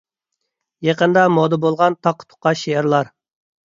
يېقىندا 0.87 1.25
مودا 1.37 1.59
بولغان 1.67 1.99
تاققا-تۇققا 2.07 2.55
شېئىرلار 2.63 3.13